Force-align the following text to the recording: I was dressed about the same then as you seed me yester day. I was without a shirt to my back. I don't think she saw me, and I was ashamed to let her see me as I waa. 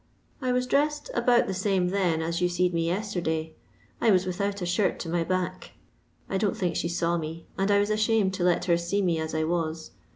I 0.41 0.51
was 0.51 0.65
dressed 0.65 1.11
about 1.13 1.45
the 1.45 1.53
same 1.53 1.89
then 1.89 2.23
as 2.23 2.41
you 2.41 2.49
seed 2.49 2.73
me 2.73 2.87
yester 2.87 3.21
day. 3.21 3.53
I 4.01 4.09
was 4.09 4.25
without 4.25 4.59
a 4.59 4.65
shirt 4.65 4.97
to 5.01 5.09
my 5.09 5.23
back. 5.23 5.73
I 6.27 6.37
don't 6.39 6.57
think 6.57 6.75
she 6.75 6.89
saw 6.89 7.19
me, 7.19 7.45
and 7.55 7.69
I 7.69 7.77
was 7.77 7.91
ashamed 7.91 8.33
to 8.33 8.43
let 8.43 8.65
her 8.65 8.77
see 8.79 9.03
me 9.03 9.19
as 9.19 9.35
I 9.35 9.43
waa. 9.43 9.75